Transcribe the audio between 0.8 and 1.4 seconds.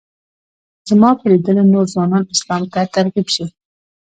زما په